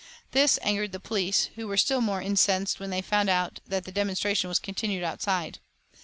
This 0.31 0.57
angered 0.63 0.93
the 0.93 0.99
police, 0.99 1.49
who 1.53 1.67
were 1.67 1.77
still 1.77 2.01
more 2.01 2.23
incensed 2.23 2.79
when 2.79 2.89
they 2.89 3.03
found 3.03 3.29
that 3.29 3.59
the 3.67 3.91
demonstration 3.91 4.47
was 4.49 4.57
continued 4.57 5.03
outside. 5.03 5.59